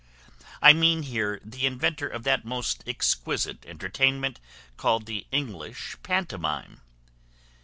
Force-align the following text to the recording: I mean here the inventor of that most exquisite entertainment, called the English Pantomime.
I 0.63 0.73
mean 0.73 1.03
here 1.03 1.39
the 1.45 1.67
inventor 1.67 2.07
of 2.09 2.23
that 2.23 2.43
most 2.43 2.83
exquisite 2.87 3.63
entertainment, 3.67 4.39
called 4.75 5.05
the 5.05 5.27
English 5.31 5.95
Pantomime. 6.01 6.81